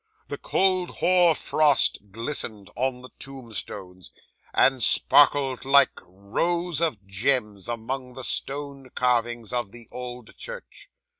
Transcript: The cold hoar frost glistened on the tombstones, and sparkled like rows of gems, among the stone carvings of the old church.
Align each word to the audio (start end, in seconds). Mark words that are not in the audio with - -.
The 0.29 0.39
cold 0.39 0.89
hoar 0.97 1.35
frost 1.35 1.99
glistened 2.09 2.71
on 2.75 3.03
the 3.03 3.11
tombstones, 3.19 4.11
and 4.51 4.81
sparkled 4.81 5.63
like 5.63 5.91
rows 6.03 6.81
of 6.81 7.05
gems, 7.05 7.69
among 7.69 8.15
the 8.15 8.23
stone 8.23 8.89
carvings 8.95 9.53
of 9.53 9.71
the 9.71 9.87
old 9.91 10.35
church. 10.37 10.89